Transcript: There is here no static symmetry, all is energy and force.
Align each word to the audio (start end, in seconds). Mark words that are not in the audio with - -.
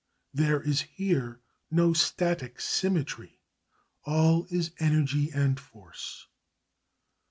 There 0.33 0.59
is 0.63 0.81
here 0.81 1.41
no 1.69 1.93
static 1.93 2.59
symmetry, 2.59 3.39
all 4.03 4.47
is 4.49 4.71
energy 4.79 5.29
and 5.31 5.59
force. 5.59 6.25